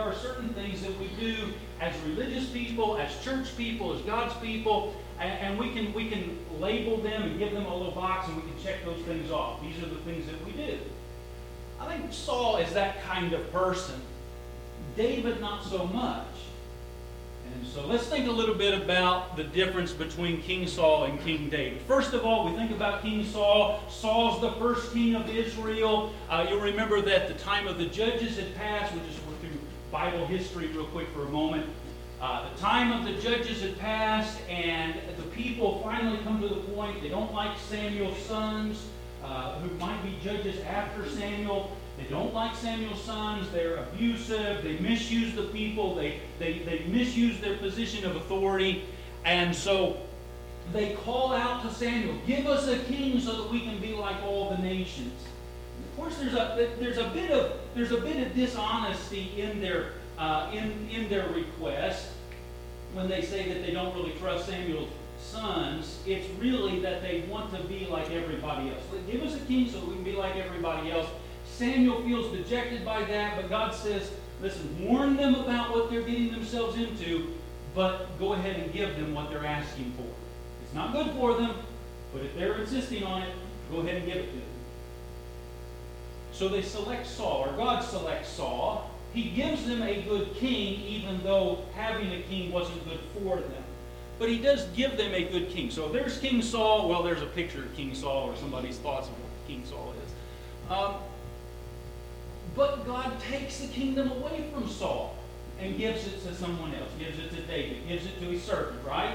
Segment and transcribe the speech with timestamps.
[0.00, 4.32] there are certain things that we do as religious people, as church people, as God's
[4.40, 8.26] people, and, and we can we can label them and give them a little box
[8.26, 9.60] and we can check those things off.
[9.60, 10.78] These are the things that we do.
[11.78, 14.00] I think Saul is that kind of person.
[14.96, 16.24] David, not so much.
[17.52, 21.50] And so let's think a little bit about the difference between King Saul and King
[21.50, 21.82] David.
[21.82, 23.80] First of all, we think about King Saul.
[23.90, 26.14] Saul's the first king of Israel.
[26.30, 28.94] Uh, you'll remember that the time of the judges had passed.
[28.94, 29.29] which is
[29.90, 31.66] Bible history real quick for a moment.
[32.20, 36.60] Uh, the time of the judges had passed, and the people finally come to the
[36.72, 38.86] point they don't like Samuel's sons,
[39.24, 41.76] uh, who might be judges after Samuel.
[41.96, 43.50] They don't like Samuel's sons.
[43.50, 44.62] They're abusive.
[44.62, 45.94] They misuse the people.
[45.94, 48.84] They, they, they misuse their position of authority.
[49.24, 49.98] And so
[50.72, 54.22] they call out to Samuel, give us a king so that we can be like
[54.22, 55.12] all the nations.
[56.00, 59.92] Of course, there's a, there's a, bit, of, there's a bit of dishonesty in their,
[60.16, 62.08] uh, in, in their request
[62.94, 64.88] when they say that they don't really trust Samuel's
[65.20, 65.98] sons.
[66.06, 68.82] It's really that they want to be like everybody else.
[69.10, 71.06] Give us a king so we can be like everybody else.
[71.44, 76.30] Samuel feels dejected by that, but God says, listen, warn them about what they're getting
[76.30, 77.34] themselves into,
[77.74, 80.10] but go ahead and give them what they're asking for.
[80.64, 81.56] It's not good for them,
[82.14, 83.34] but if they're insisting on it,
[83.70, 84.49] go ahead and give it to them.
[86.40, 88.90] So they select Saul, or God selects Saul.
[89.12, 93.62] He gives them a good king, even though having a king wasn't good for them.
[94.18, 95.70] But he does give them a good king.
[95.70, 96.88] So there's King Saul.
[96.88, 100.72] Well, there's a picture of King Saul, or somebody's thoughts of what King Saul is.
[100.72, 100.94] Um,
[102.56, 105.16] but God takes the kingdom away from Saul
[105.60, 108.82] and gives it to someone else, gives it to David, gives it to his servant,
[108.86, 109.12] right?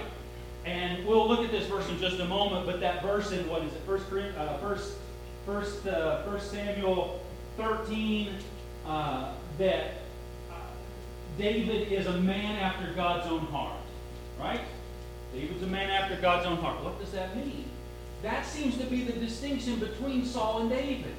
[0.63, 3.63] And we'll look at this verse in just a moment, but that verse in what
[3.63, 3.81] is it?
[3.87, 4.05] First,
[4.37, 4.97] uh, first,
[5.45, 7.21] first, uh, first Samuel
[7.57, 8.33] 13,
[8.85, 9.91] uh, that
[10.52, 10.55] uh,
[11.37, 13.79] David is a man after God's own heart,
[14.39, 14.61] right?
[15.33, 16.83] David's a man after God's own heart.
[16.83, 17.65] What does that mean?
[18.23, 21.14] That seems to be the distinction between Saul and David.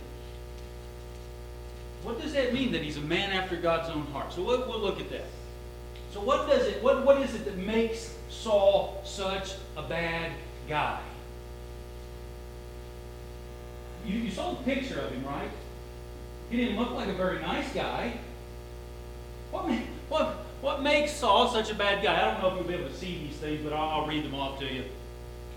[2.03, 4.33] What does that mean that he's a man after God's own heart?
[4.33, 5.27] So we'll, we'll look at that.
[6.13, 6.83] So what does it?
[6.83, 10.33] What, what is it that makes Saul such a bad
[10.69, 11.01] guy?
[14.07, 15.51] You, you saw the picture of him, right?
[16.51, 18.19] He didn't look like a very nice guy.
[19.51, 19.65] What,
[20.09, 22.17] what, what makes Saul such a bad guy?
[22.17, 24.25] I don't know if you'll be able to see these things, but I'll, I'll read
[24.25, 24.85] them off to you.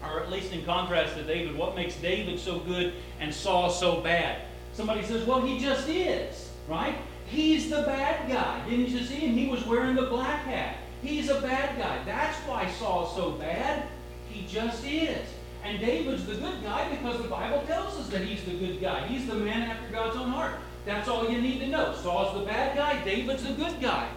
[0.04, 4.02] Or at least in contrast to David, what makes David so good and Saul so
[4.02, 4.42] bad?
[4.74, 6.96] Somebody says, well, he just is, right?
[7.28, 8.68] He's the bad guy.
[8.68, 9.36] Didn't you see him?
[9.36, 10.78] He was wearing the black hat.
[11.04, 12.04] He's a bad guy.
[12.06, 13.88] That's why Saul's so bad.
[14.30, 15.28] He just is.
[15.64, 19.06] And David's the good guy because the Bible tells us that he's the good guy.
[19.08, 20.56] He's the man after God's own heart.
[20.86, 21.94] That's all you need to know.
[21.96, 23.04] Saul's the bad guy.
[23.04, 24.10] David's the good guy.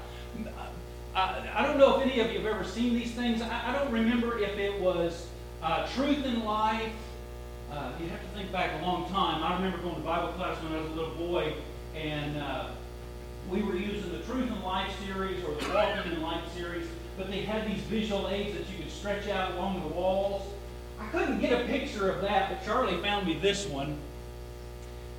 [1.15, 3.43] Uh, I don't know if any of you have ever seen these things.
[3.43, 5.27] I, don't remember if it was
[5.63, 6.93] uh, Truth in Life
[7.73, 9.43] uh, you have to think back a long time.
[9.43, 11.55] I remember going to Bible class when I was a little boy,
[11.97, 12.67] and uh,
[13.49, 16.87] we were using the Truth in Life series or the Walking in Life series,
[17.17, 20.43] but they had these visual aids that you could stretch out along the walls.
[21.03, 23.97] I couldn't get a picture of that, but Charlie found me this one.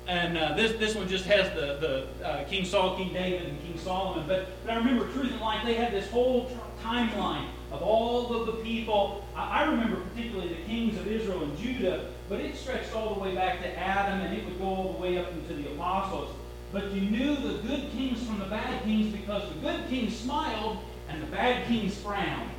[0.06, 3.62] And uh, this, this one just has the, the uh, King Saul, King David, and
[3.62, 4.26] King Solomon.
[4.26, 6.50] But, but I remember Truth in Life, they had this whole
[6.82, 9.24] timeline of all of the people.
[9.34, 13.20] I, I remember particularly the kings of Israel and Judah but it stretched all the
[13.20, 16.34] way back to Adam and it would go all the way up into the apostles.
[16.72, 20.78] But you knew the good kings from the bad kings because the good kings smiled
[21.08, 22.50] and the bad kings frowned.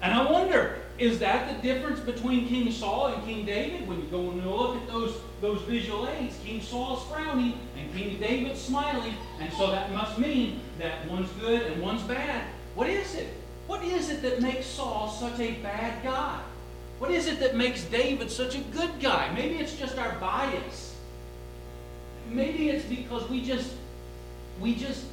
[0.00, 0.61] And I wonder,
[1.02, 3.88] is that the difference between King Saul and King David?
[3.88, 8.20] When you go and look at those, those visual aids, King Saul's frowning and King
[8.20, 12.44] David's smiling, and so that must mean that one's good and one's bad.
[12.76, 13.34] What is it?
[13.66, 16.40] What is it that makes Saul such a bad guy?
[17.00, 19.32] What is it that makes David such a good guy?
[19.34, 20.96] Maybe it's just our bias.
[22.30, 23.72] Maybe it's because we just
[24.60, 25.04] we just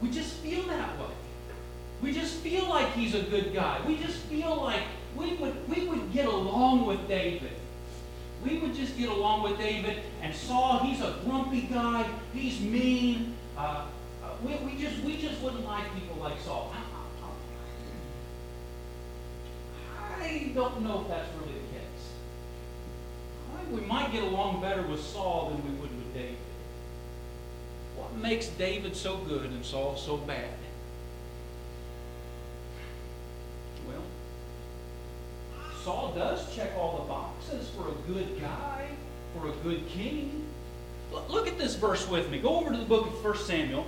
[0.00, 1.14] we just feel that way.
[2.00, 3.80] We just feel like he's a good guy.
[3.88, 4.82] We just feel like
[5.16, 7.52] we would we would get along with David.
[8.44, 13.34] We would just get along with David and Saul, he's a grumpy guy, he's mean.
[13.56, 13.86] Uh,
[14.22, 16.72] uh we, we just we just wouldn't like people like Saul.
[20.20, 22.06] I don't know if that's really the case.
[23.54, 26.36] I we might get along better with Saul than we would with David.
[27.96, 30.50] What makes David so good and Saul so bad?
[33.86, 34.02] Well,
[35.86, 38.88] Saul does check all the boxes for a good guy,
[39.32, 40.44] for a good king.
[41.28, 42.40] Look at this verse with me.
[42.40, 43.86] Go over to the book of 1 Samuel.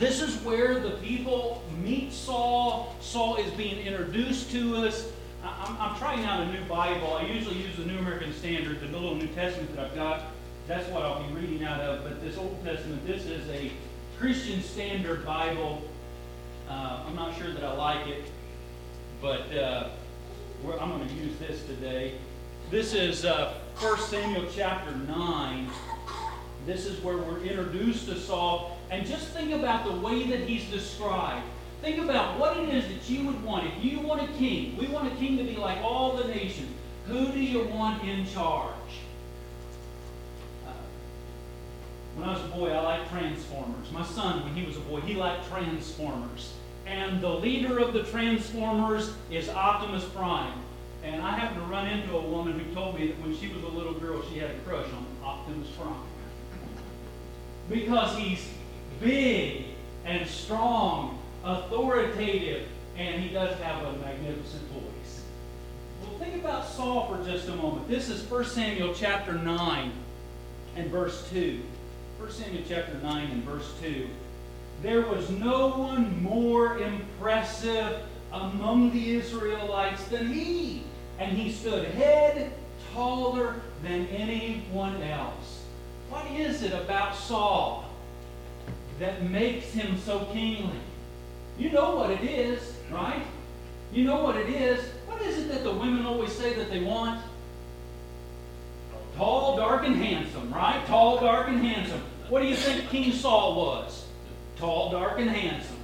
[0.00, 2.96] This is where the people meet Saul.
[3.00, 5.12] Saul is being introduced to us.
[5.44, 7.14] I'm, I'm trying out a new Bible.
[7.14, 10.22] I usually use the New American Standard, the little New Testament that I've got.
[10.66, 12.02] That's what I'll be reading out of.
[12.02, 13.70] But this Old Testament, this is a
[14.18, 15.82] Christian Standard Bible.
[16.68, 18.24] Uh, I'm not sure that I like it,
[19.20, 19.90] but uh,
[20.64, 22.14] I'm going to use this today.
[22.70, 25.68] This is uh, 1 Samuel chapter 9.
[26.66, 28.78] This is where we're introduced to Saul.
[28.88, 31.44] And just think about the way that he's described.
[31.80, 33.66] Think about what it is that you would want.
[33.66, 36.70] If you want a king, we want a king to be like all the nations.
[37.08, 38.72] Who do you want in charge?
[40.64, 40.70] Uh,
[42.14, 43.90] when I was a boy, I liked Transformers.
[43.90, 46.52] My son, when he was a boy, he liked Transformers.
[46.92, 50.52] And the leader of the Transformers is Optimus Prime.
[51.02, 53.62] And I happened to run into a woman who told me that when she was
[53.62, 55.94] a little girl, she had a crush on Optimus Prime.
[57.70, 58.46] Because he's
[59.00, 59.64] big
[60.04, 62.68] and strong, authoritative,
[62.98, 65.22] and he does have a magnificent voice.
[66.02, 67.88] Well, think about Saul for just a moment.
[67.88, 69.92] This is 1 Samuel chapter 9
[70.76, 71.58] and verse 2.
[72.18, 74.08] 1 Samuel chapter 9 and verse 2.
[74.82, 78.02] There was no one more impressive
[78.32, 80.82] among the Israelites than he.
[81.18, 82.52] And he stood head
[82.92, 85.64] taller than anyone else.
[86.10, 87.84] What is it about Saul
[88.98, 90.80] that makes him so kingly?
[91.58, 93.22] You know what it is, right?
[93.92, 94.84] You know what it is.
[95.06, 97.22] What is it that the women always say that they want?
[99.16, 100.84] Tall, dark, and handsome, right?
[100.86, 102.02] Tall, dark, and handsome.
[102.28, 104.01] What do you think King Saul was?
[104.56, 105.76] Tall, dark, and handsome.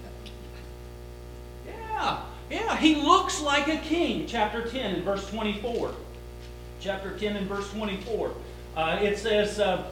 [1.67, 4.26] Yeah, yeah, he looks like a king.
[4.26, 5.93] Chapter 10 and verse 24.
[6.81, 8.32] Chapter 10 and verse 24.
[8.76, 9.85] Uh, it says, uh,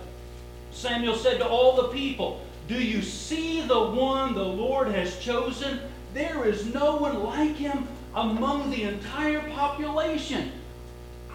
[0.70, 5.80] Samuel said to all the people, Do you see the one the Lord has chosen?
[6.14, 10.52] There is no one like him among the entire population.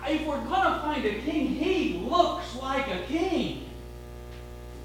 [0.07, 3.69] If we're going to find a king, he looks like a king.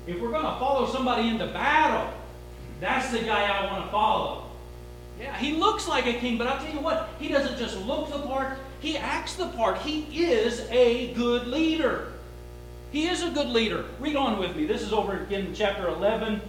[0.07, 2.13] If we're going to follow somebody into battle,
[2.81, 4.45] that's the guy I want to follow.
[5.21, 8.13] Yeah, he looks like a king, but I'll tell you what, he doesn't just look
[8.13, 9.79] the part, he acts the part.
[9.79, 12.13] He is a good leader.
[12.93, 13.85] He is a good leader.
[13.99, 14.67] Read on with me.
[14.67, 16.41] This is over again in chapter 11.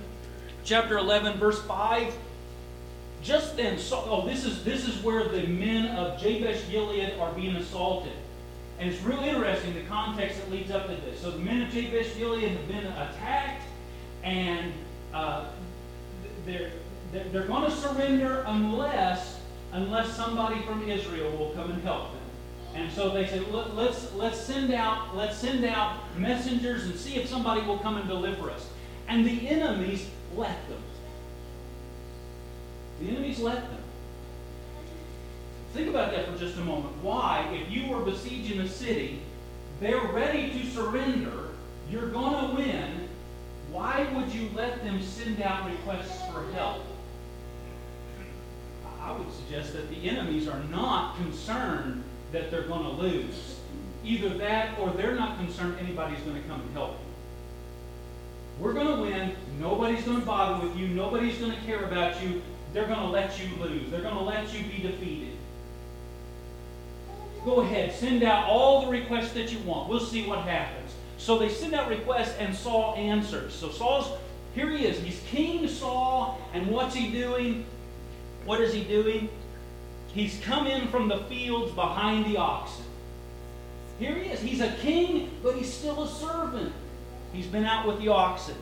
[0.64, 2.14] Chapter 11, verse 5.
[3.24, 7.56] Just then, oh, this is, this is where the men of Jabesh Gilead are being
[7.56, 8.14] assaulted.
[8.80, 11.20] And it's really interesting the context that leads up to this.
[11.20, 13.64] So the men of Jabesh Gilead have been attacked,
[14.24, 14.72] and
[15.14, 15.46] uh,
[16.48, 16.72] they're
[17.32, 19.40] they're going to surrender unless
[19.74, 22.22] unless somebody from Israel will come and help them.
[22.76, 27.28] And so they said, let's let's send out let's send out messengers and see if
[27.28, 28.68] somebody will come and deliver us.
[29.08, 30.82] And the enemies let them.
[33.00, 33.84] The enemies let them.
[35.74, 36.94] Think about that for just a moment.
[37.04, 39.22] Why, if you were besieging a city,
[39.80, 41.50] they're ready to surrender,
[41.90, 43.07] you're going to win,
[43.78, 46.82] why would you let them send out requests for help?
[49.00, 53.60] I would suggest that the enemies are not concerned that they're going to lose.
[54.04, 58.64] Either that or they're not concerned anybody's going to come and help you.
[58.64, 59.36] We're going to win.
[59.60, 60.88] Nobody's going to bother with you.
[60.88, 62.42] Nobody's going to care about you.
[62.74, 63.92] They're going to let you lose.
[63.92, 65.34] They're going to let you be defeated.
[67.46, 67.94] Go ahead.
[67.94, 69.88] Send out all the requests that you want.
[69.88, 70.77] We'll see what happens.
[71.18, 73.54] So they send out requests, and Saul answers.
[73.54, 74.18] So Saul's,
[74.54, 75.00] here he is.
[75.00, 77.66] He's King Saul, and what's he doing?
[78.46, 79.30] What is he doing?
[80.14, 82.86] He's come in from the fields behind the oxen.
[84.00, 84.40] Here he is.
[84.40, 86.72] He's a king, but he's still a servant.
[87.34, 88.56] He's been out with the oxen.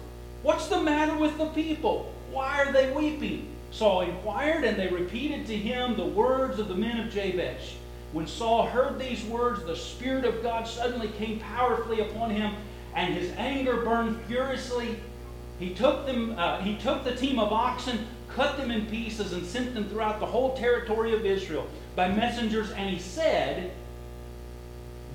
[0.43, 2.11] What's the matter with the people?
[2.31, 3.47] Why are they weeping?
[3.71, 7.75] Saul inquired, and they repeated to him the words of the men of Jabesh.
[8.15, 12.55] When Saul heard these words, the Spirit of God suddenly came powerfully upon him,
[12.95, 15.01] and his anger burned furiously.
[15.59, 16.33] He took them.
[16.37, 20.21] Uh, he took the team of oxen, cut them in pieces, and sent them throughout
[20.21, 21.67] the whole territory of Israel
[21.97, 22.71] by messengers.
[22.71, 23.71] And he said,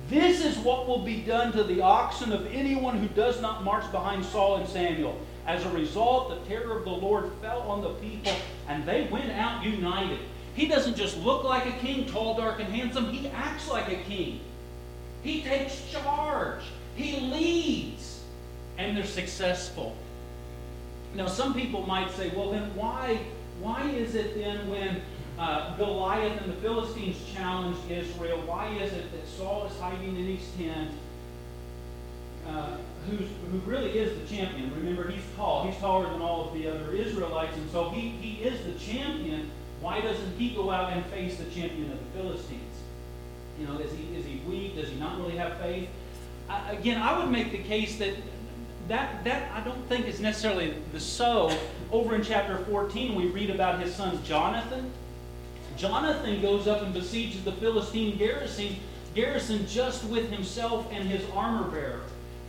[0.07, 3.91] This is what will be done to the oxen of anyone who does not march
[3.91, 5.19] behind Saul and Samuel.
[5.47, 8.35] As a result, the terror of the Lord fell on the people,
[8.67, 10.19] and they went out united.
[10.55, 13.11] He doesn't just look like a king, tall, dark, and handsome.
[13.11, 14.41] He acts like a king.
[15.23, 16.63] He takes charge.
[16.95, 18.21] He leads.
[18.77, 19.95] And they're successful.
[21.15, 23.19] Now, some people might say, well, then why,
[23.61, 25.01] why is it then when
[25.37, 30.37] uh, Goliath and the Philistines challenged Israel, why is it that Saul is hiding in
[30.37, 30.91] his tent?
[32.47, 32.77] Uh,
[33.09, 34.73] who really is the champion.
[34.75, 35.65] Remember, he's tall.
[35.65, 39.49] He's taller than all of the other Israelites, and so he, he is the champion.
[39.81, 42.61] Why doesn't he go out and face the champion of the Philistines?
[43.59, 44.75] You know, is he, is he weak?
[44.75, 45.89] Does he not really have faith?
[46.49, 48.13] I, again, I would make the case that
[48.87, 51.57] that, that I don't think is necessarily the so.
[51.91, 54.91] Over in chapter 14, we read about his son Jonathan.
[55.77, 58.75] Jonathan goes up and besieges the Philistine garrison,
[59.15, 62.01] garrison just with himself and his armor bearer.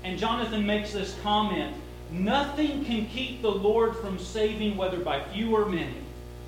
[0.05, 1.77] And Jonathan makes this comment
[2.11, 5.95] Nothing can keep the Lord from saving, whether by few or many.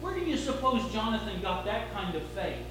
[0.04, 2.66] Where do you suppose Jonathan got that kind of faith?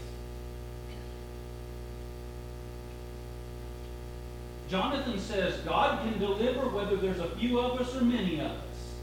[4.70, 8.94] Jonathan says God can deliver whether there's a few of us or many of us.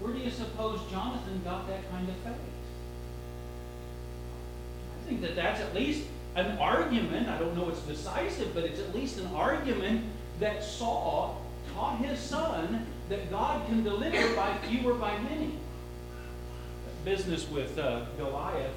[0.00, 2.34] Where do you suppose Jonathan got that kind of faith?
[5.00, 7.28] I think that that's at least an argument.
[7.28, 10.04] I don't know it's decisive, but it's at least an argument
[10.40, 11.40] that Saul
[11.72, 15.52] taught his son that God can deliver by few or by many.
[17.06, 18.74] Business with uh, Goliath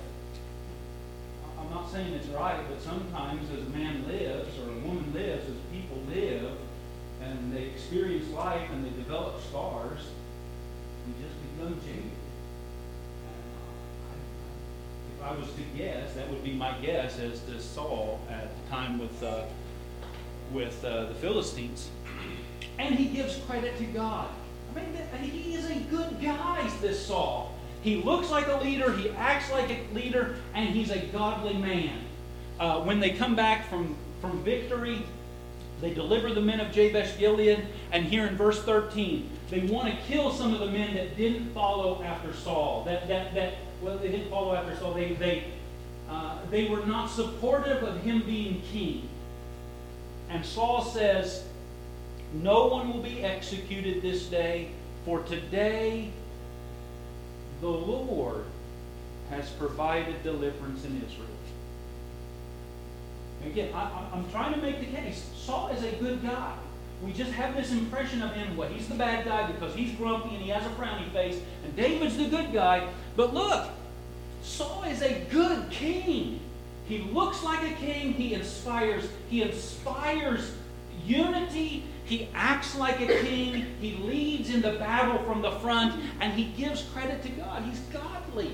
[1.70, 5.46] I'm not saying it's right, but sometimes as a man lives or a woman lives,
[5.46, 6.52] as people live,
[7.22, 10.00] and they experience life and they develop scars,
[11.06, 12.12] we just become jaded.
[15.16, 18.72] If I was to guess, that would be my guess as to Saul at the
[18.72, 19.44] time with uh,
[20.54, 21.90] with uh, the Philistines.
[22.80, 24.30] And he gives credit to God.
[24.76, 27.59] I mean, he is a good guy, this Saul.
[27.82, 31.98] He looks like a leader, he acts like a leader, and he's a godly man.
[32.60, 35.02] Uh, when they come back from, from victory,
[35.82, 40.02] they deliver the men of Jabesh Gilead, and here in verse 13, they want to
[40.04, 42.84] kill some of the men that didn't follow after Saul.
[42.84, 44.94] That, that, that well, they didn't follow after Saul.
[44.94, 45.46] They, they,
[46.10, 49.08] uh, they were not supportive of him being king.
[50.30, 51.46] And Saul says,
[52.34, 54.72] No one will be executed this day,
[55.06, 56.12] for today
[57.62, 58.46] the Lord
[59.30, 61.30] has provided deliverance in Israel.
[63.46, 65.30] Again, I, am trying to make the case.
[65.36, 66.56] Saul is a good guy.
[67.04, 70.36] We just have this impression of him, well, he's the bad guy because he's grumpy
[70.36, 72.90] and he has a frowny face, and David's the good guy.
[73.16, 73.70] But look,
[74.44, 76.42] Saul is a good king.
[76.88, 78.14] He looks like a king.
[78.14, 80.52] He inspires, he inspires
[81.06, 83.68] unity he acts like a king.
[83.80, 87.62] He leads in the battle from the front, and he gives credit to God.
[87.62, 88.52] He's godly.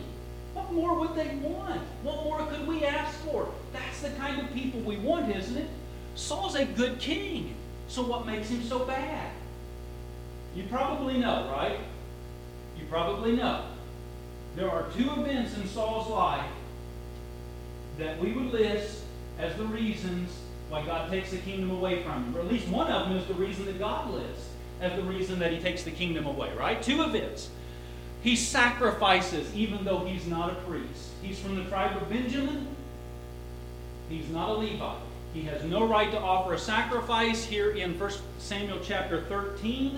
[0.53, 1.81] What more would they want?
[2.03, 3.47] What more could we ask for?
[3.71, 5.69] That's the kind of people we want, isn't it?
[6.15, 7.55] Saul's a good king.
[7.88, 9.31] So what makes him so bad?
[10.53, 11.79] You probably know, right?
[12.77, 13.63] You probably know.
[14.57, 16.51] There are two events in Saul's life
[18.00, 19.01] that we would list
[19.39, 20.29] as the reasons
[20.75, 22.36] why God takes the kingdom away from him.
[22.36, 24.50] Or at least one of them is the reason that God lives,
[24.82, 26.82] as the reason that he takes the kingdom away, right?
[26.82, 27.50] Two events.
[28.22, 31.12] He sacrifices even though he's not a priest.
[31.22, 32.67] He's from the tribe of Benjamin.
[34.10, 34.98] He's not a Levite.
[35.34, 39.98] He has no right to offer a sacrifice here in 1 Samuel chapter 13.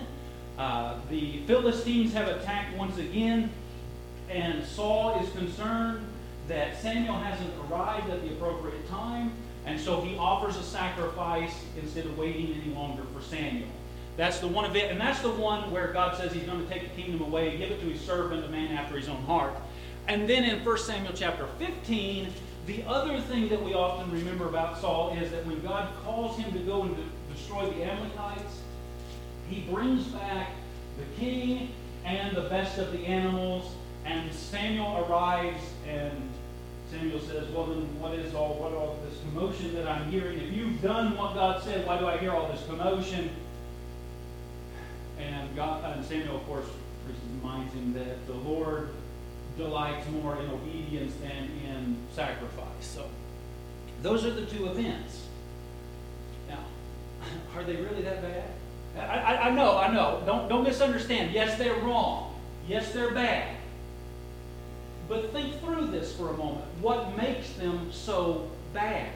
[0.59, 3.49] Uh, the Philistines have attacked once again,
[4.29, 6.05] and Saul is concerned
[6.47, 9.31] that Samuel hasn't arrived at the appropriate time.
[9.67, 13.67] And so he offers a sacrifice instead of waiting any longer for Samuel.
[14.15, 16.83] That's the one event, and that's the one where God says he's going to take
[16.83, 19.53] the kingdom away and give it to his servant, a man after his own heart.
[20.07, 22.29] And then in 1 Samuel chapter 15,
[22.65, 26.51] the other thing that we often remember about Saul is that when God calls him
[26.53, 27.03] to go and to
[27.35, 28.61] destroy the Amalekites,
[29.49, 30.49] he brings back
[30.97, 31.71] the king
[32.05, 33.69] and the best of the animals,
[34.05, 36.29] and Samuel arrives and
[36.91, 40.39] Samuel says, Well, then what is all, what all this commotion that I'm hearing?
[40.39, 43.29] If you've done what God said, why do I hear all this commotion?
[45.19, 46.65] And, God, uh, and Samuel, of course,
[47.41, 48.89] reminds him that the Lord
[49.57, 52.65] delights more in obedience than in sacrifice.
[52.81, 53.09] So,
[54.03, 55.25] those are the two events.
[56.47, 56.59] Now,
[57.55, 58.43] are they really that bad?
[58.97, 60.23] I, I, I know, I know.
[60.25, 61.33] Don't, don't misunderstand.
[61.33, 62.35] Yes, they're wrong.
[62.67, 63.56] Yes, they're bad.
[65.07, 66.65] But think through this for a moment.
[66.81, 69.09] What makes them so bad?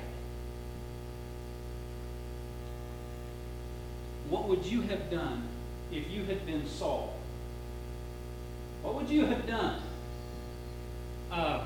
[4.29, 5.43] What would you have done
[5.91, 7.13] if you had been Saul?
[8.81, 9.81] What would you have done?
[11.29, 11.65] Uh,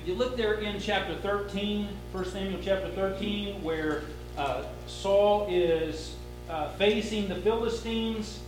[0.00, 4.04] if you look there in chapter 13, 1 Samuel chapter 13, where
[4.38, 6.14] uh, Saul is
[6.48, 8.40] uh, facing the Philistines.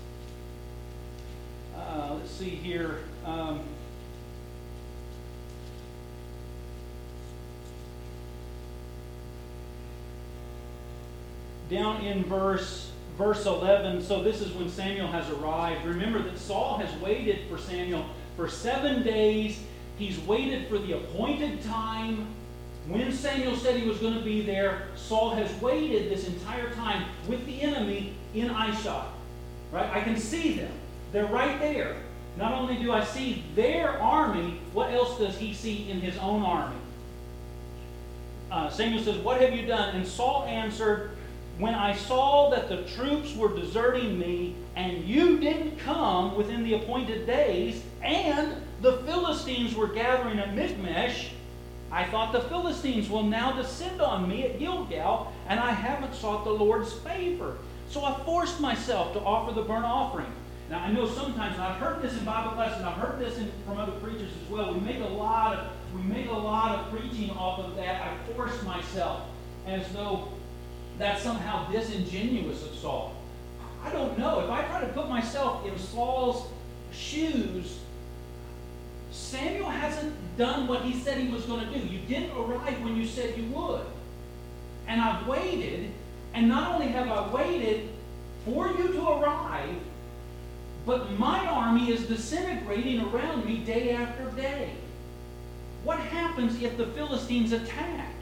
[1.77, 3.01] Uh, let's see here.
[3.27, 3.61] Um,
[11.71, 14.03] down in verse verse 11.
[14.03, 15.85] So this is when Samuel has arrived.
[15.85, 18.07] Remember that Saul has waited for Samuel
[18.37, 19.61] for seven days.
[19.99, 22.29] He's waited for the appointed time.
[22.87, 27.07] When Samuel said he was going to be there, Saul has waited this entire time
[27.27, 29.09] with the enemy in eyeshot.
[29.73, 29.91] Right?
[29.91, 30.73] I can see them.
[31.13, 31.97] They're right there.
[32.39, 36.45] Not only do I see their army, what else does he see in his own
[36.45, 36.77] army?
[38.51, 39.97] Uh, Samuel says, What have you done?
[39.97, 41.18] And Saul answered,
[41.59, 46.75] When I saw that the troops were deserting me, and you didn't come within the
[46.75, 51.31] appointed days, and the Philistines were gathering at Michmash,
[51.91, 56.45] I thought the Philistines will now descend on me at Gilgal, and I haven't sought
[56.45, 57.57] the Lord's favor.
[57.91, 60.31] So I forced myself to offer the burnt offering.
[60.71, 63.79] Now I know sometimes, I've heard this in Bible classes, I've heard this in, from
[63.79, 64.75] other preachers as well.
[64.75, 68.03] We make a lot of we make a lot of preaching off of that.
[68.03, 69.23] I forced myself,
[69.67, 70.29] as though
[70.99, 73.15] that's somehow disingenuous of Saul.
[73.85, 74.41] I don't know.
[74.41, 76.49] If I try to put myself in Saul's
[76.93, 77.79] shoes,
[79.13, 81.87] Samuel hasn't done what he said he was going to do.
[81.87, 83.87] You didn't arrive when you said you would.
[84.87, 85.93] And I've waited,
[86.35, 87.89] and not only have I waited
[88.45, 89.77] for you to arrive,
[90.85, 94.71] but my army is disintegrating around me day after day.
[95.85, 98.15] What happens if the Philistines attack?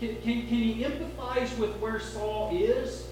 [0.00, 3.06] Can, can, can you empathize with where Saul is?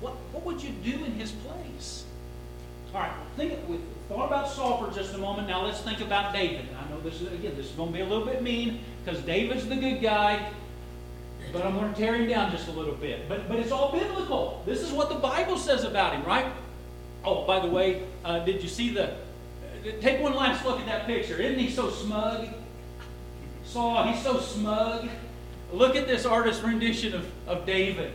[0.00, 2.04] What, what would you do in his place?
[2.94, 5.48] All right, think we thought about Saul for just a moment.
[5.48, 6.68] Now let's think about David.
[6.78, 9.20] I know this is again this is going to be a little bit mean because
[9.22, 10.52] David's the good guy,
[11.52, 13.28] but I'm going to tear him down just a little bit.
[13.28, 14.62] But but it's all biblical.
[14.64, 16.46] This is what the Bible says about him, right?
[17.24, 19.16] Oh, by the way, uh, did you see the?
[20.00, 21.36] Take one last look at that picture.
[21.36, 22.46] Isn't he so smug?
[23.64, 25.08] Saul, he's so smug.
[25.74, 28.12] Look at this artist rendition of, of David.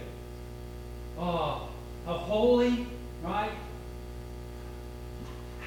[1.17, 1.67] Oh,
[2.07, 2.87] a holy,
[3.21, 3.51] right?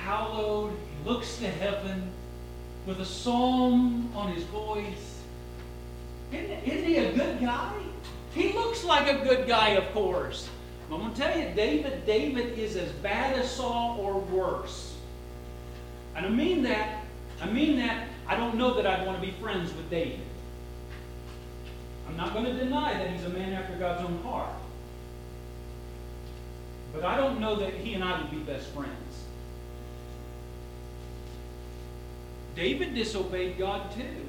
[0.02, 2.10] Hallowed, he looks to heaven
[2.86, 5.20] with a psalm on his voice.
[6.32, 7.74] Isn't, isn't he a good guy?
[8.34, 10.48] He looks like a good guy, of course.
[10.88, 14.96] But I'm going to tell you, David, David is as bad as Saul or worse.
[16.16, 17.04] And I mean that,
[17.42, 20.20] I mean that, I don't know that I'd want to be friends with David.
[22.08, 24.54] I'm not going to deny that he's a man after God's own heart.
[26.92, 29.24] But I don't know that he and I would be best friends.
[32.54, 34.26] David disobeyed God too.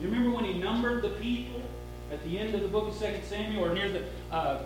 [0.00, 1.62] You remember when he numbered the people
[2.10, 4.64] at the end of the book of 2 Samuel, or near the uh,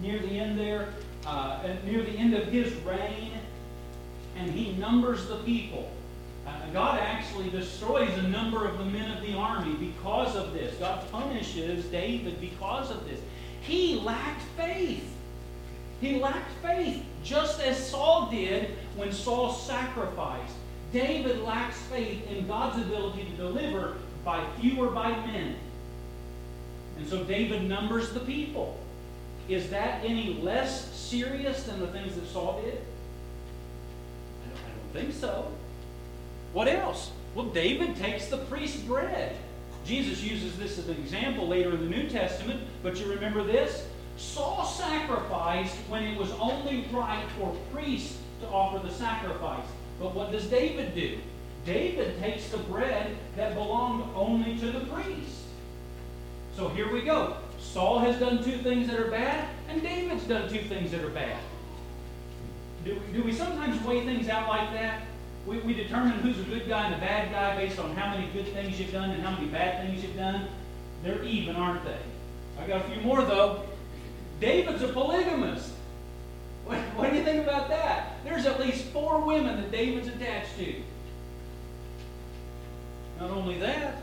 [0.00, 0.94] near the end there,
[1.26, 3.32] uh, near the end of his reign,
[4.36, 5.90] and he numbers the people.
[6.46, 10.74] Uh, God actually destroys a number of the men of the army because of this.
[10.76, 13.20] God punishes David because of this.
[13.62, 15.12] He lacked faith.
[16.00, 20.54] He lacked faith, just as Saul did when Saul sacrificed.
[20.92, 25.56] David lacks faith in God's ability to deliver by few or by many.
[26.98, 28.78] And so David numbers the people.
[29.48, 32.80] Is that any less serious than the things that Saul did?
[34.44, 35.52] I don't, I don't think so.
[36.56, 37.10] What else?
[37.34, 39.36] Well, David takes the priest's bread.
[39.84, 43.86] Jesus uses this as an example later in the New Testament, but you remember this?
[44.16, 49.66] Saul sacrificed when it was only right for priests to offer the sacrifice.
[50.00, 51.18] But what does David do?
[51.66, 55.42] David takes the bread that belonged only to the priest.
[56.56, 57.36] So here we go.
[57.60, 61.10] Saul has done two things that are bad, and David's done two things that are
[61.10, 61.38] bad.
[62.82, 65.02] Do, do we sometimes weigh things out like that?
[65.46, 68.28] We, we determine who's a good guy and a bad guy based on how many
[68.32, 70.48] good things you've done and how many bad things you've done.
[71.04, 71.98] They're even, aren't they?
[72.58, 73.64] I got a few more, though.
[74.40, 75.72] David's a polygamist.
[76.64, 78.24] What, what do you think about that?
[78.24, 80.74] There's at least four women that David's attached to.
[83.20, 84.02] Not only that,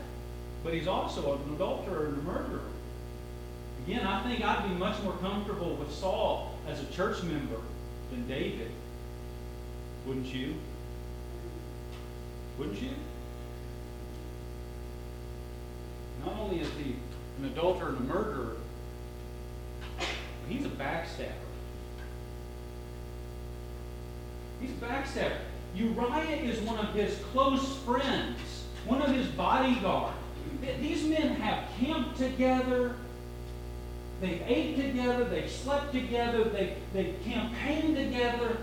[0.64, 2.60] but he's also an adulterer and a murderer.
[3.86, 7.60] Again, I think I'd be much more comfortable with Saul as a church member
[8.10, 8.70] than David.
[10.06, 10.54] Wouldn't you?
[12.58, 12.90] Wouldn't you?
[16.24, 16.96] Not only is he
[17.38, 18.56] an adulterer and a murderer,
[20.48, 21.32] he's a backstabber.
[24.60, 25.38] He's a backstabber.
[25.74, 28.38] Uriah is one of his close friends,
[28.86, 30.16] one of his bodyguards.
[30.80, 32.94] These men have camped together.
[34.20, 35.24] They've ate together.
[35.24, 36.44] They've slept together.
[36.44, 38.58] They, they've campaigned together.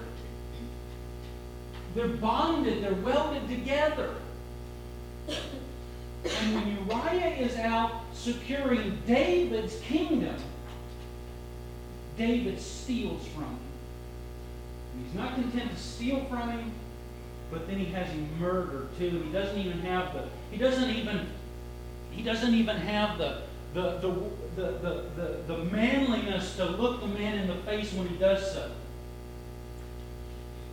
[1.95, 2.83] They're bonded.
[2.83, 4.15] They're welded together.
[5.27, 10.35] And when Uriah is out securing David's kingdom,
[12.17, 13.59] David steals from him.
[14.93, 16.71] And he's not content to steal from him,
[17.51, 19.23] but then he has him murdered too.
[19.25, 21.27] He doesn't even have the he doesn't even
[22.11, 23.41] he doesn't even have the
[23.73, 24.09] the, the,
[24.57, 28.51] the, the, the, the manliness to look the man in the face when he does
[28.51, 28.69] so.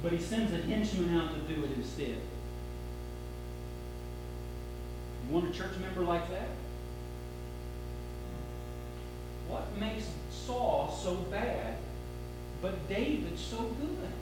[0.02, 2.16] But he sends a henchman out to do it instead.
[5.26, 6.48] You want a church member like that?
[9.48, 11.76] What makes Saul so bad,
[12.62, 14.12] but David so good?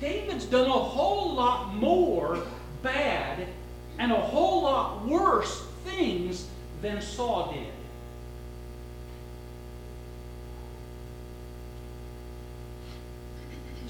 [0.00, 2.38] David's done a whole lot more
[2.82, 3.48] bad
[3.98, 6.48] and a whole lot worse things
[6.82, 7.72] than Saul did.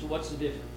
[0.01, 0.74] So, what's the difference?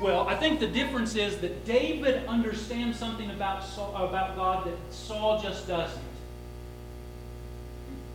[0.00, 4.76] Well, I think the difference is that David understands something about, Saul, about God that
[4.90, 6.02] Saul just doesn't.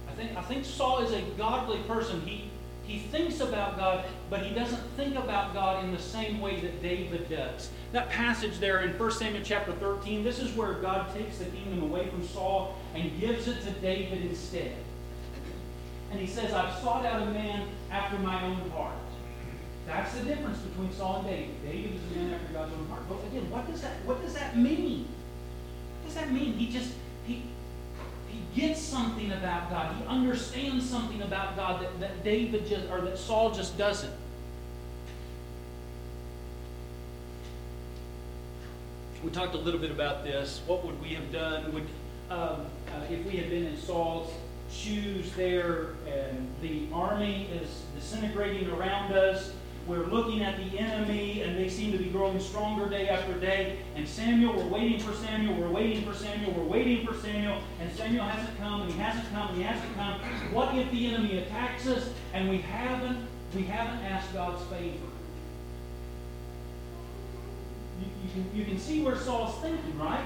[0.08, 2.22] I think, I think Saul is a godly person.
[2.22, 2.50] He,
[2.86, 6.82] he thinks about God, but he doesn't think about God in the same way that
[6.82, 7.70] David does.
[7.92, 11.84] That passage there in 1 Samuel chapter 13, this is where God takes the kingdom
[11.84, 14.76] away from Saul and gives it to David instead.
[16.12, 18.94] And he says, I've sought out a man after my own heart.
[19.90, 21.64] That's the difference between Saul and David.
[21.66, 23.02] David is a man after God's own heart.
[23.10, 25.08] But again, what does that what does that mean?
[26.02, 26.54] What does that mean?
[26.54, 26.94] He just
[27.26, 27.42] he
[28.28, 29.96] he gets something about God.
[29.96, 34.14] He understands something about God that, that David just or that Saul just doesn't.
[39.24, 40.62] We talked a little bit about this.
[40.68, 41.74] What would we have done?
[41.74, 41.88] Would
[42.30, 44.32] um, uh, if we had been in Saul's
[44.72, 49.52] shoes there and the army is disintegrating around us
[49.90, 53.80] we're looking at the enemy, and they seem to be growing stronger day after day.
[53.96, 57.92] And Samuel, we're waiting for Samuel, we're waiting for Samuel, we're waiting for Samuel, and
[57.92, 60.20] Samuel hasn't come, and he hasn't come, and he hasn't come.
[60.54, 65.08] What if the enemy attacks us and we haven't we haven't asked God's favor?
[68.00, 70.24] You, you, can, you can see where Saul's thinking, right?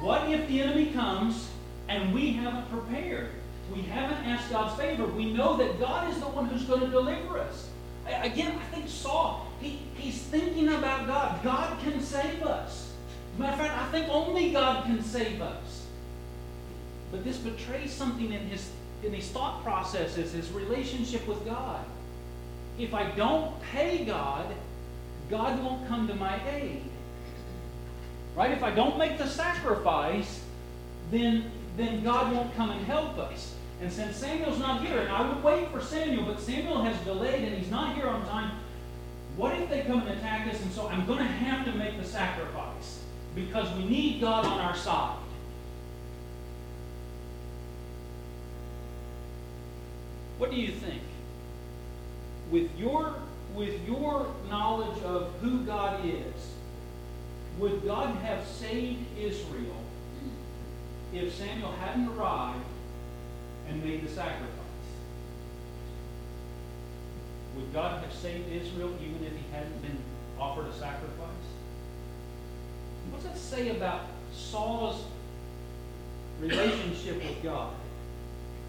[0.00, 1.48] What if the enemy comes
[1.88, 3.30] and we haven't prepared?
[3.74, 5.06] We haven't asked God's favor.
[5.06, 7.68] We know that God is the one who's going to deliver us.
[8.22, 11.42] Again, I think Saul, he, he's thinking about God.
[11.42, 12.92] God can save us.
[13.38, 15.86] Matter of fact, I think only God can save us.
[17.10, 18.70] But this betrays something in his,
[19.02, 21.84] in his thought processes, his relationship with God.
[22.78, 24.46] If I don't pay God,
[25.28, 26.82] God won't come to my aid.
[28.36, 28.52] Right?
[28.52, 30.42] If I don't make the sacrifice,
[31.10, 33.54] then, then God won't come and help us.
[33.80, 37.44] And since Samuel's not here, and I would wait for Samuel, but Samuel has delayed
[37.44, 38.52] and he's not here on time,
[39.36, 40.60] what if they come and attack us?
[40.60, 43.00] And so I'm going to have to make the sacrifice
[43.34, 45.16] because we need God on our side.
[50.36, 51.02] What do you think?
[52.50, 53.14] With your,
[53.54, 56.34] with your knowledge of who God is,
[57.58, 59.76] would God have saved Israel
[61.12, 62.64] if Samuel hadn't arrived
[63.68, 64.48] and made the sacrifice.
[67.56, 69.98] Would God have saved Israel even if he hadn't been
[70.38, 71.28] offered a sacrifice?
[73.10, 75.04] What's that say about Saul's
[76.40, 77.72] relationship with God?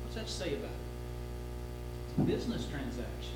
[0.04, 2.28] What's that say about it?
[2.28, 3.36] Business transaction,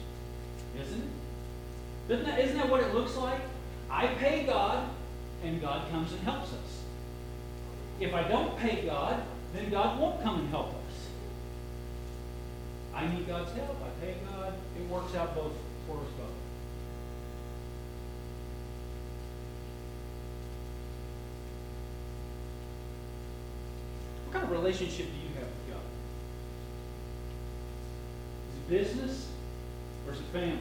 [0.82, 2.14] isn't it?
[2.14, 3.40] Isn't that, isn't that what it looks like?
[3.90, 4.90] I pay God,
[5.44, 6.82] and God comes and helps us.
[8.00, 10.76] If I don't pay God, then God won't come and help us.
[12.94, 13.78] I need God's help.
[13.82, 14.54] I pay God.
[14.78, 15.54] It works out both
[15.88, 16.28] for us both.
[24.26, 25.84] What kind of relationship do you have with God?
[28.50, 29.28] Is it business
[30.06, 30.60] or is it family?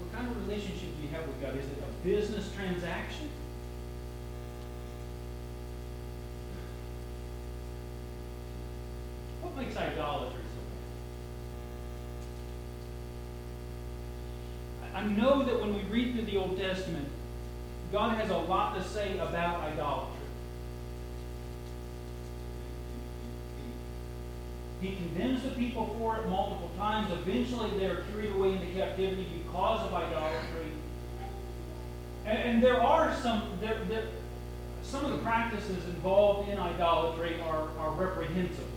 [0.00, 1.56] What kind of relationship do you have with God?
[1.56, 3.28] Is it a business transaction?
[9.56, 9.94] Makes bad?
[14.94, 17.08] I know that when we read through the Old Testament,
[17.90, 20.14] God has a lot to say about idolatry.
[24.80, 27.10] He condemns the people for it multiple times.
[27.12, 30.72] Eventually, they're carried away into captivity because of idolatry.
[32.26, 34.04] And, and there are some there, there,
[34.82, 38.73] some of the practices involved in idolatry are, are reprehensible.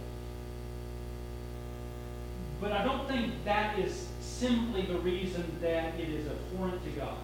[2.67, 7.15] But I don't think that is simply the reason that it is abhorrent to God.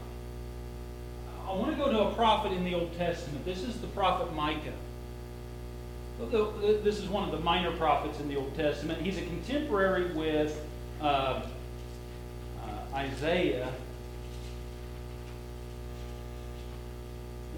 [1.45, 3.43] I want to go to a prophet in the Old Testament.
[3.43, 4.71] This is the prophet Micah.
[6.31, 9.01] This is one of the minor prophets in the Old Testament.
[9.01, 10.65] He's a contemporary with
[11.01, 11.41] uh,
[12.63, 13.69] uh, Isaiah.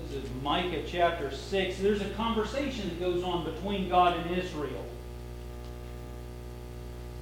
[0.09, 1.77] This is Micah chapter 6.
[1.77, 4.83] There's a conversation that goes on between God and Israel.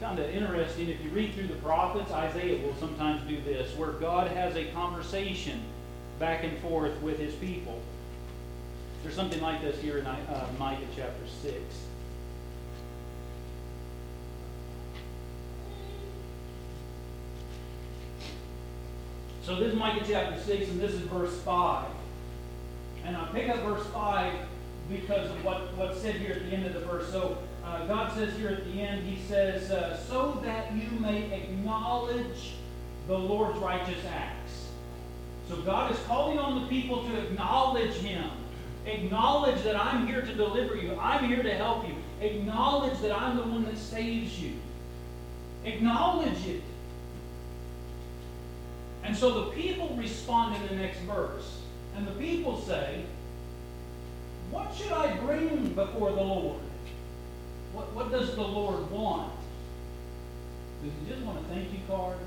[0.03, 0.89] Kind of interesting.
[0.89, 4.65] If you read through the prophets, Isaiah will sometimes do this, where God has a
[4.65, 5.61] conversation
[6.19, 7.81] back and forth with his people.
[9.01, 11.55] There's something like this here in uh, Micah chapter 6.
[19.45, 21.85] So this is Micah chapter 6, and this is verse 5.
[23.05, 24.33] And I pick up verse 5
[24.89, 27.09] because of what, what's said here at the end of the verse.
[27.09, 31.32] So uh, God says here at the end, He says, uh, so that you may
[31.32, 32.56] acknowledge
[33.08, 34.67] the Lord's righteous acts.
[35.49, 38.30] So God is calling on the people to acknowledge Him.
[38.86, 40.97] Acknowledge that I'm here to deliver you.
[40.99, 41.95] I'm here to help you.
[42.19, 44.54] Acknowledge that I'm the one that saves you.
[45.63, 46.62] Acknowledge it.
[49.04, 51.62] And so the people respond in the next verse.
[51.95, 53.04] And the people say,
[54.49, 56.60] What should I bring before the Lord?
[57.73, 59.31] What, what does the Lord want?
[60.83, 62.17] Does he just want a thank you card?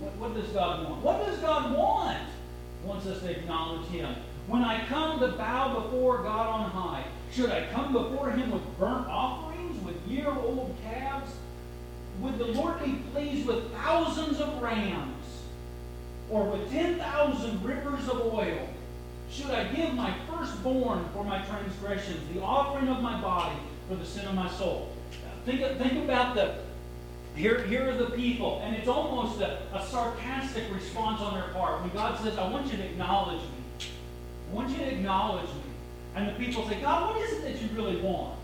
[0.00, 1.02] What, what does God want?
[1.02, 2.18] What does God want?
[2.82, 4.14] He wants us to acknowledge Him.
[4.46, 8.78] When I come to bow before God on high, should I come before Him with
[8.78, 11.32] burnt offerings, with year old calves?
[12.20, 15.42] Would the Lord be pleased with thousands of rams
[16.28, 18.68] or with 10,000 rivers of oil?
[19.30, 23.56] Should I give my firstborn for my transgressions, the offering of my body
[23.88, 24.89] for the sin of my soul?
[25.44, 26.54] Think, think about the,
[27.34, 31.80] here, here are the people, and it's almost a, a sarcastic response on their part.
[31.80, 33.86] When God says, I want you to acknowledge me.
[34.50, 35.62] I want you to acknowledge me.
[36.14, 38.36] And the people say, God, what is it that you really want?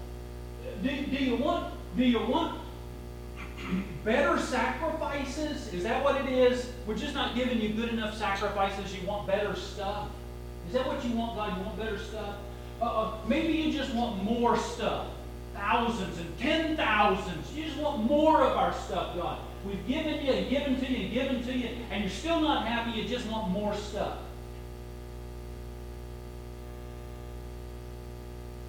[0.83, 2.61] Do, do you want do you want
[4.05, 5.73] better sacrifices?
[5.73, 6.71] Is that what it is?
[6.87, 8.95] We're just not giving you good enough sacrifices.
[8.95, 10.09] You want better stuff.
[10.69, 11.57] Is that what you want, God?
[11.57, 12.37] You want better stuff?
[12.83, 15.07] Uh, uh, maybe you just want more stuff.
[15.57, 17.53] Thousands and ten thousands.
[17.55, 19.39] You just want more of our stuff, God.
[19.67, 22.67] We've given you and given to you and given to you, and you're still not
[22.67, 23.01] happy.
[23.01, 24.19] You just want more stuff.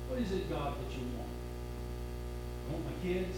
[0.10, 1.30] What is it, God, that you want?
[2.68, 3.38] I want my kids.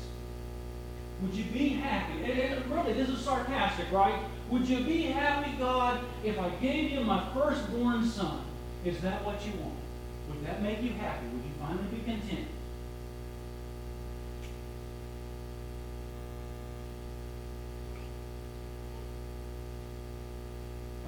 [1.22, 2.24] Would you be happy?
[2.24, 4.16] And, really, this is sarcastic, right?
[4.50, 8.42] Would you be happy, God, if I gave you my firstborn son?
[8.86, 9.76] Is that what you want?
[10.30, 11.26] Would that make you happy?
[11.26, 12.48] Would you finally be content?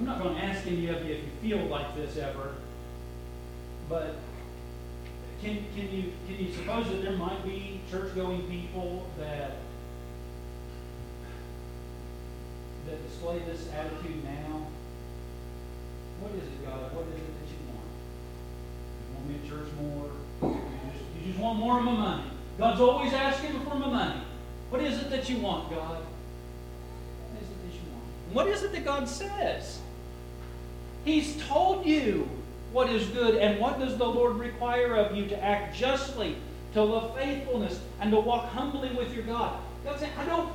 [0.02, 2.56] I'm not going to ask any of you if you feel like this ever,
[3.88, 4.16] but
[5.44, 9.58] can, can, you, can you suppose that there might be church going people that
[12.88, 14.66] that display this attitude now?
[16.20, 16.96] What is it, God?
[16.96, 17.86] What is it that you want?
[19.06, 20.10] You want me at church more?
[20.52, 22.24] You just, you just want more of my money.
[22.58, 24.22] God's always asking for my money.
[24.72, 26.00] What is it that you want, God?
[27.30, 28.34] What is it that you want?
[28.34, 29.78] What is it that God says?
[31.06, 32.30] He's told you
[32.72, 36.38] what is good, and what does the Lord require of you to act justly,
[36.74, 39.60] to love faithfulness, and to walk humbly with your God.
[39.84, 40.52] God said, I don't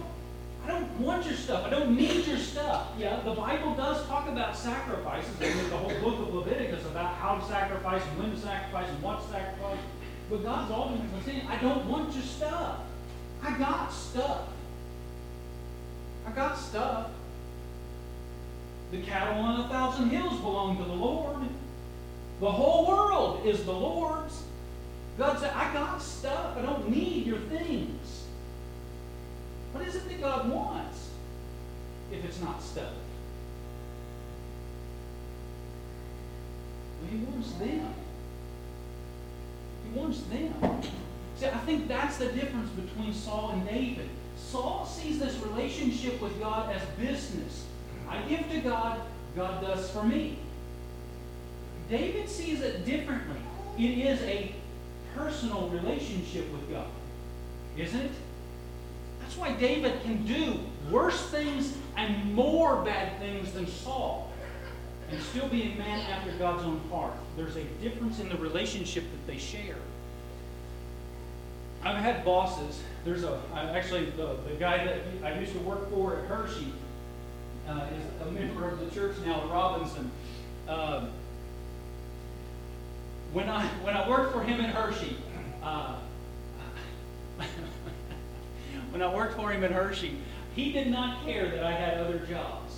[0.67, 1.65] I don't want your stuff.
[1.65, 2.89] I don't need your stuff.
[2.99, 5.31] Yeah, the Bible does talk about sacrifices.
[5.41, 8.89] And there's the whole book of Leviticus about how to sacrifice and when to sacrifice
[8.89, 9.79] and what to sacrifice.
[10.29, 12.81] But God's ultimately saying, I don't want your stuff.
[13.45, 14.49] I got stuff.
[16.27, 17.11] I got stuff.
[18.93, 21.49] The cattle on a thousand hills belong to the Lord.
[22.41, 24.43] The whole world is the Lord's.
[25.19, 26.57] God said, I got stuff.
[26.57, 28.25] I don't need your things.
[29.73, 31.11] What is it that God wants
[32.13, 32.93] if it's not stuff?
[37.01, 37.95] Well, he wants them.
[39.85, 40.83] He wants them.
[41.39, 44.09] See, I think that's the difference between Saul and David.
[44.39, 47.65] Saul sees this relationship with God as business.
[48.09, 49.01] I give to God,
[49.35, 50.39] God does for me.
[51.89, 53.41] David sees it differently.
[53.79, 54.53] It is a
[55.15, 56.87] personal relationship with God,
[57.77, 58.13] isn't it?
[59.21, 64.31] That's why David can do worse things and more bad things than Saul
[65.11, 67.13] and still be a man after God's own heart.
[67.37, 69.77] There's a difference in the relationship that they share.
[71.85, 72.81] I've had bosses.
[73.05, 76.73] There's a actually the, the guy that I used to work for at Hershey
[77.69, 80.11] uh, is a member of the church now, Robinson.
[80.69, 81.11] Um,
[83.33, 85.17] when I when I worked for him in Hershey,
[85.63, 85.99] uh,
[88.91, 90.17] when I worked for him in Hershey,
[90.55, 92.75] he did not care that I had other jobs.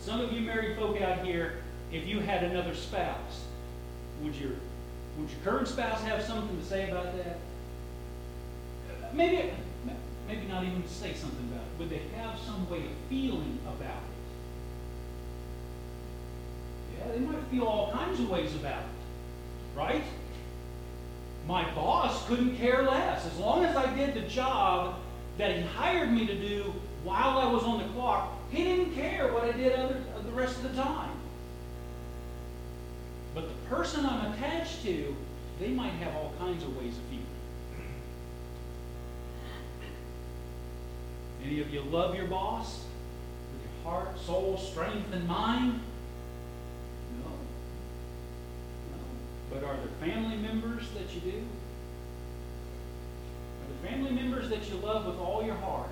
[0.00, 3.44] Some of you married folk out here, if you had another spouse,
[4.22, 4.52] would your
[5.18, 7.38] would your current spouse have something to say about that?
[9.14, 9.50] Maybe
[10.26, 11.78] maybe not even say something about it.
[11.78, 14.14] but they have some way of feeling about it?
[16.98, 19.76] Yeah, they might feel all kinds of ways about it.
[19.76, 20.04] Right?
[21.46, 23.26] My boss couldn't care less.
[23.26, 24.96] As long as I did the job
[25.36, 29.32] that he hired me to do while I was on the clock, he didn't care
[29.32, 31.10] what I did other, the rest of the time.
[33.34, 35.14] But the person I'm attached to,
[35.60, 37.23] they might have all kinds of ways of feeling.
[41.44, 42.84] Any of you love your boss
[43.52, 45.80] with your heart, soul, strength, and mind?
[47.22, 47.30] No.
[48.92, 49.02] No.
[49.52, 51.38] But are there family members that you do?
[53.60, 55.90] Are there family members that you love with all your heart,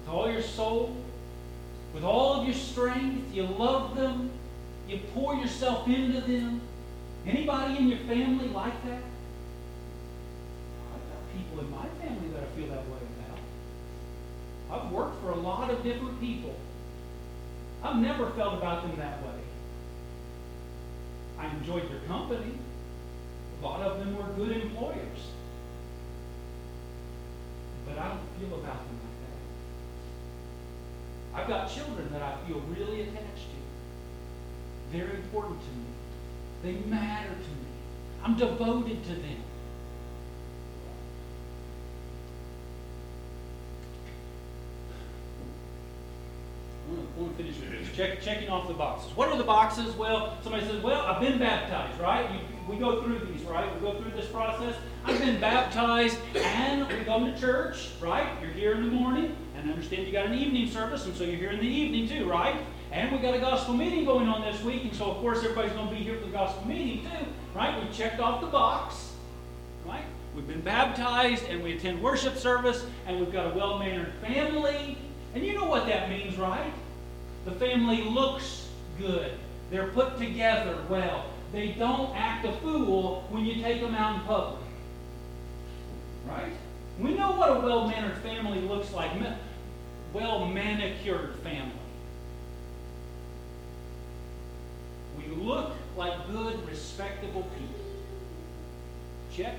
[0.00, 0.96] with all your soul,
[1.94, 3.32] with all of your strength?
[3.32, 4.30] You love them.
[4.88, 6.60] You pour yourself into them.
[7.24, 9.02] Anybody in your family like that?
[10.92, 13.21] I've got people in my family that I feel that way about.
[14.72, 16.54] I've worked for a lot of different people.
[17.82, 19.38] I've never felt about them that way.
[21.38, 22.52] I enjoyed their company.
[23.60, 25.18] A lot of them were good employers.
[27.86, 29.18] But I don't feel about them like
[31.34, 31.42] that.
[31.42, 34.92] I've got children that I feel really attached to.
[34.92, 35.84] They're important to me.
[36.62, 37.72] They matter to me.
[38.24, 39.42] I'm devoted to them.
[47.16, 47.96] Want to finish with this.
[47.96, 49.14] Check, checking off the boxes.
[49.16, 49.94] What are the boxes?
[49.96, 52.30] Well, somebody says, well, I've been baptized, right?
[52.30, 53.72] You, we go through these, right?
[53.74, 54.74] We go through this process.
[55.04, 58.26] I've been baptized and we come to church, right?
[58.40, 61.24] You're here in the morning and I understand you got an evening service and so
[61.24, 62.56] you're here in the evening too, right?
[62.92, 65.72] And we got a gospel meeting going on this week, and so of course everybody's
[65.72, 67.82] going to be here for the gospel meeting too, right?
[67.82, 69.12] We checked off the box,
[69.86, 70.04] right?
[70.36, 74.98] We've been baptized, and we attend worship service, and we've got a well-mannered family.
[75.34, 76.72] And you know what that means, right?
[77.44, 78.68] The family looks
[78.98, 79.32] good.
[79.70, 81.26] They're put together well.
[81.52, 84.60] They don't act a fool when you take them out in public.
[86.26, 86.52] Right?
[86.98, 89.10] We know what a well-mannered family looks like.
[90.12, 91.72] Well-manicured family.
[95.18, 97.84] We look like good, respectable people.
[99.34, 99.58] Check.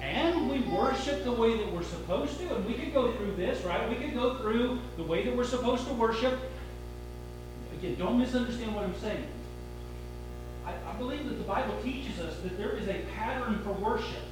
[0.00, 2.54] And we worship the way that we're supposed to.
[2.54, 3.88] And we could go through this, right?
[3.88, 6.38] We could go through the way that we're supposed to worship.
[7.74, 9.26] Again, don't misunderstand what I'm saying.
[10.64, 14.22] I, I believe that the Bible teaches us that there is a pattern for worship.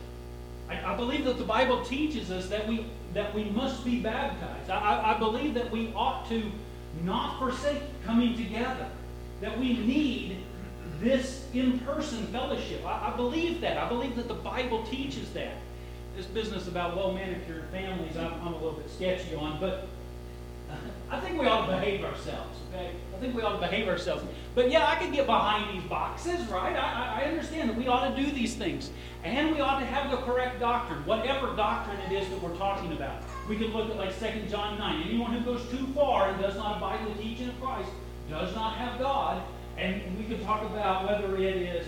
[0.68, 4.68] I, I, believe that the Bible teaches us that we that we must be baptized.
[4.68, 6.50] I, I believe that we ought to
[7.05, 8.88] not forsake coming together
[9.40, 10.38] that we need
[11.00, 12.85] this in person fellowship.
[12.85, 13.78] I, I, believe that.
[13.78, 15.54] I believe that the Bible teaches that.
[16.16, 19.87] This business about well manicured families, I'm, I'm, a little bit sketchy on, but
[21.11, 22.90] I think we ought to behave ourselves, okay?
[23.14, 24.24] I think we ought to behave ourselves.
[24.54, 26.74] But yeah, I can get behind these boxes, right?
[26.74, 28.90] I, I understand that we ought to do these things.
[29.22, 32.92] And we ought to have the correct doctrine, whatever doctrine it is that we're talking
[32.92, 33.22] about.
[33.48, 35.02] We can look at like 2 John 9.
[35.02, 37.90] Anyone who goes too far and does not abide in the teaching of Christ
[38.30, 39.42] does not have God.
[39.78, 41.86] And we can talk about whether it is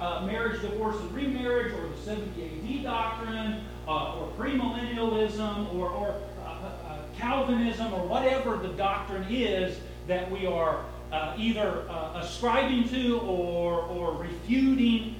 [0.00, 6.20] uh, marriage, divorce, and remarriage, or the 70 AD doctrine, uh, or premillennialism, or, or
[6.44, 12.88] uh, uh, Calvinism, or whatever the doctrine is that we are uh, either uh, ascribing
[12.88, 15.16] to or, or refuting.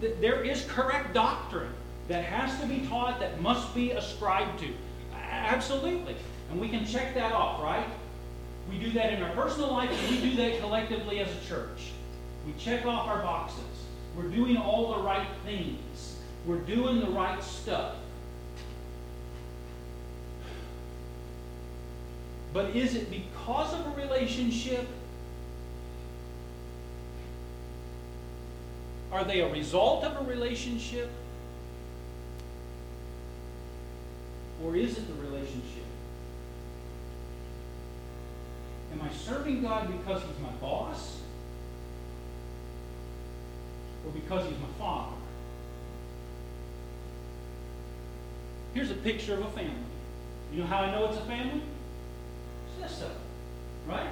[0.00, 1.72] Th- there is correct doctrine
[2.08, 4.68] that has to be taught, that must be ascribed to.
[5.16, 6.16] Absolutely.
[6.50, 7.86] And we can check that off, right?
[8.70, 11.92] We do that in our personal life, and we do that collectively as a church.
[12.46, 13.60] We check off our boxes.
[14.16, 16.18] We're doing all the right things.
[16.46, 17.94] We're doing the right stuff.
[22.52, 24.86] But is it because of a relationship?
[29.10, 31.10] Are they a result of a relationship?
[34.64, 35.83] Or is it the relationship?
[38.94, 41.18] Am I serving God because He's my boss?
[44.06, 45.16] Or because He's my father?
[48.72, 49.72] Here's a picture of a family.
[50.52, 51.62] You know how I know it's a family?
[52.80, 53.02] This
[53.86, 54.08] right?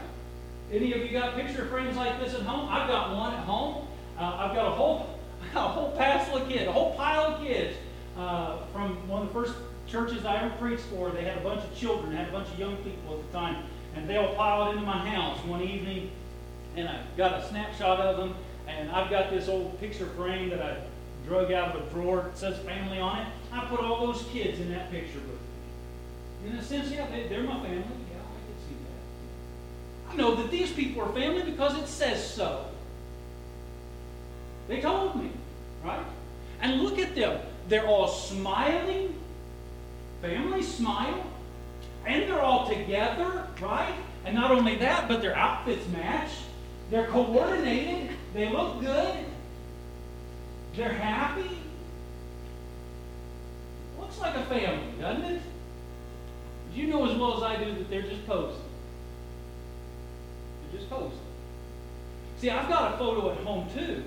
[0.73, 2.69] Any of you got picture frames like this at home?
[2.71, 3.87] I've got one at home.
[4.19, 5.19] Uh, I've got a whole,
[5.55, 7.77] a whole passel of kids, a whole pile of kids.
[8.17, 9.55] uh, from one of the first
[9.89, 11.11] churches I ever preached for.
[11.11, 13.65] They had a bunch of children, had a bunch of young people at the time,
[13.95, 16.11] and they all piled into my house one evening,
[16.77, 18.35] and I got a snapshot of them,
[18.67, 20.77] and I've got this old picture frame that I
[21.27, 22.27] drug out of a drawer.
[22.33, 23.27] It says family on it.
[23.53, 25.33] I put all those kids in that picture me.
[26.47, 27.77] In a sense, yeah, they, they're my family.
[27.77, 28.75] Yeah, I can see
[30.09, 30.13] that.
[30.13, 32.67] I know that these people are family because it says so.
[34.69, 35.31] They told me,
[35.85, 36.05] right?
[36.61, 37.41] And look at them.
[37.69, 39.15] They're all smiling.
[40.21, 41.25] Family smile.
[42.07, 43.95] And they're all together, right?
[44.25, 46.31] And not only that, but their outfits match.
[46.91, 48.11] They're coordinated.
[48.35, 49.25] They look good.
[50.77, 51.59] They're happy.
[53.99, 55.43] Looks like a family, doesn't it?
[56.75, 58.61] You know as well as I do that they're just posing.
[60.71, 61.19] They're just posing.
[62.39, 64.03] See, I've got a photo at home too.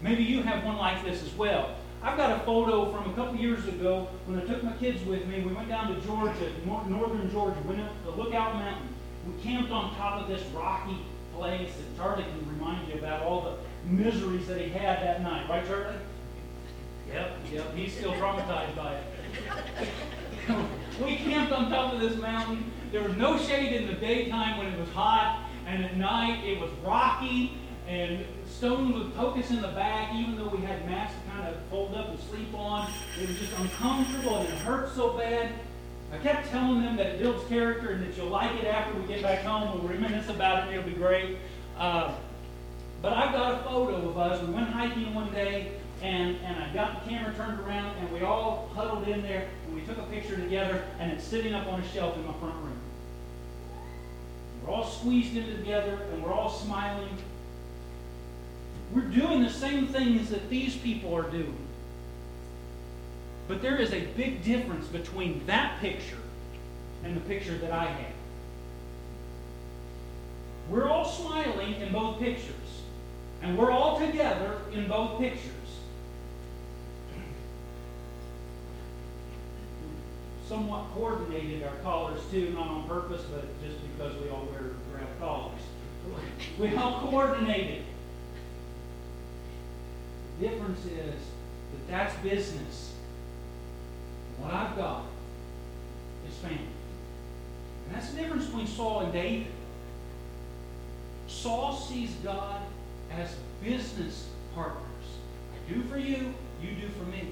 [0.00, 1.74] Maybe you have one like this as well.
[2.04, 5.26] I've got a photo from a couple years ago when I took my kids with
[5.26, 5.40] me.
[5.40, 8.88] We went down to Georgia, northern Georgia, went up the Lookout Mountain.
[9.26, 10.98] We camped on top of this rocky
[11.34, 15.48] place that Charlie can remind you about all the miseries that he had that night.
[15.48, 15.96] Right, Charlie?
[17.08, 17.74] Yep, yep.
[17.74, 19.88] He's still traumatized by it.
[21.02, 22.70] we camped on top of this mountain.
[22.92, 26.60] There was no shade in the daytime when it was hot, and at night it
[26.60, 31.12] was rocky and stones would poke us in the back, even though we had mats
[31.14, 32.90] to kind of fold up and sleep on.
[33.20, 35.52] It was just uncomfortable and it hurt so bad.
[36.12, 39.06] I kept telling them that it builds character and that you'll like it after we
[39.06, 39.78] get back home.
[39.78, 41.36] We'll reminisce about it and it'll be great.
[41.76, 42.14] Uh,
[43.02, 44.40] but I've got a photo of us.
[44.46, 48.22] We went hiking one day and, and I got the camera turned around and we
[48.22, 51.80] all huddled in there and we took a picture together and it's sitting up on
[51.80, 52.78] a shelf in my front room.
[54.62, 57.10] We're all squeezed in together and we're all smiling
[58.92, 61.56] we're doing the same things that these people are doing.
[63.48, 66.18] But there is a big difference between that picture
[67.02, 68.12] and the picture that I have.
[70.70, 72.54] We're all smiling in both pictures,
[73.42, 75.50] and we're all together in both pictures.
[80.48, 85.08] Somewhat coordinated our collars too, not on purpose, but just because we all wear grab
[85.18, 85.60] collars.
[86.58, 87.82] We all coordinated
[90.40, 92.92] difference is that that's business.
[94.38, 95.04] What I've got
[96.28, 96.58] is family.
[97.86, 99.46] And that's the difference between Saul and David.
[101.26, 102.62] Saul sees God
[103.12, 104.82] as business partners.
[105.52, 107.28] I do for you, you do for me.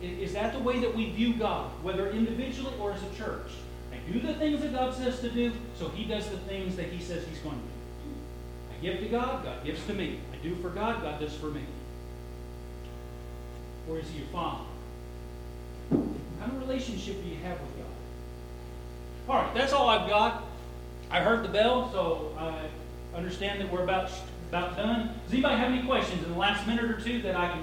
[0.00, 3.50] Is that the way that we view God, whether individually or as a church?
[3.92, 6.86] I do the things that God says to do, so He does the things that
[6.86, 7.72] He says He's going to do.
[8.70, 10.20] I give to God, God gives to me.
[10.32, 11.62] I do for God, God does for me.
[13.88, 14.64] Or is he your father?
[15.88, 17.86] What kind of relationship do you have with God?
[19.28, 20.44] All right, that's all I've got.
[21.10, 22.68] I heard the bell, so I
[23.16, 24.10] understand that we're about,
[24.50, 25.14] about done.
[25.24, 27.56] Does anybody have any questions in the last minute or two that I can